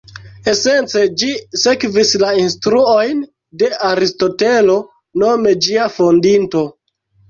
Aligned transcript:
Esence, 0.53 1.03
ĝi 1.23 1.29
sekvis 1.65 2.15
la 2.25 2.33
instruojn 2.45 3.23
de 3.63 3.73
Aristotelo, 3.93 4.83
nome 5.27 5.59
ĝia 5.71 5.91
fondinto. 6.03 6.69